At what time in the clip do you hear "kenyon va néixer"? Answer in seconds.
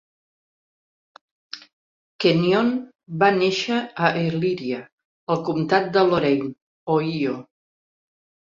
2.25-3.77